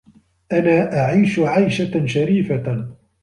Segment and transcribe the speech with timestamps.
[0.53, 2.95] أنا أعيش عيشة شريفة.